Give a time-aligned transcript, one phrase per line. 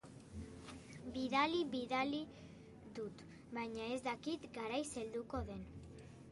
[1.17, 2.23] Bidali, bidali
[3.01, 3.23] dut.
[3.59, 5.65] Baina ez dakit garaiz helduko den.